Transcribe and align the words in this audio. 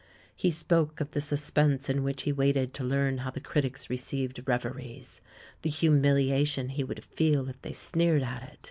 He 0.35 0.49
spoke 0.49 0.99
of 0.99 1.11
the 1.11 1.21
suspense 1.21 1.87
in 1.87 2.01
which 2.01 2.23
he 2.23 2.31
waited 2.33 2.73
to 2.73 2.83
learn 2.83 3.19
how 3.19 3.29
the 3.29 3.39
critics 3.39 3.87
received 3.87 4.41
Reveries— 4.47 5.21
the 5.61 5.69
humiliation 5.69 6.69
he 6.69 6.83
would 6.83 7.05
feel 7.05 7.47
if 7.49 7.61
they 7.61 7.73
sneered 7.73 8.23
at 8.23 8.41
it. 8.51 8.59